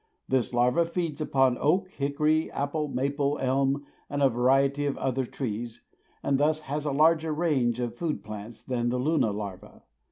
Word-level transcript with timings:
This 0.27 0.51
larva 0.51 0.85
feeds 0.87 1.21
upon 1.21 1.59
oak, 1.59 1.89
hickory, 1.89 2.49
apple, 2.49 2.87
maple, 2.87 3.37
elm 3.39 3.85
and 4.09 4.23
a 4.23 4.29
variety 4.29 4.87
of 4.87 4.97
other 4.97 5.27
trees, 5.27 5.83
and 6.23 6.39
thus 6.39 6.61
has 6.61 6.85
a 6.85 6.91
larger 6.91 7.31
range 7.31 7.79
of 7.79 7.93
food 7.95 8.23
plants 8.23 8.63
than 8.63 8.89
the 8.89 8.97
Luna 8.97 9.29
larva. 9.31 9.83